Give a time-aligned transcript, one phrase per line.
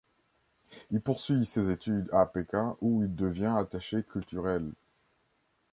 [0.89, 4.71] Il poursuit ses études à Pékin où il devient attaché culturel.